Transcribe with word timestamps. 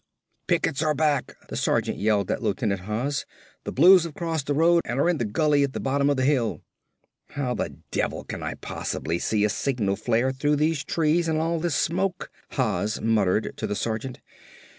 "Pickets 0.47 0.81
are 0.81 0.95
back," 0.95 1.35
the 1.49 1.55
sergeant 1.55 1.99
yelled 1.99 2.31
at 2.31 2.41
Lieutenant 2.41 2.81
Haas. 2.81 3.23
"The 3.65 3.71
Blues've 3.71 4.15
crossed 4.15 4.47
the 4.47 4.55
road 4.55 4.81
an' 4.83 4.97
are 4.99 5.07
in 5.07 5.19
the 5.19 5.25
gully 5.25 5.61
at 5.61 5.73
the 5.73 5.79
bottom 5.79 6.09
of 6.09 6.17
the 6.17 6.25
hill." 6.25 6.63
"How 7.33 7.53
the 7.53 7.77
devil 7.91 8.23
can 8.23 8.41
I 8.41 8.55
possibly 8.55 9.19
see 9.19 9.43
a 9.45 9.47
signal 9.49 9.95
flare 9.95 10.31
through 10.31 10.55
these 10.55 10.83
trees 10.83 11.27
and 11.27 11.37
all 11.37 11.59
this 11.59 11.75
smoke?" 11.75 12.31
Haas 12.53 12.99
muttered 12.99 13.53
to 13.57 13.67
the 13.67 13.75
sergeant. 13.75 14.21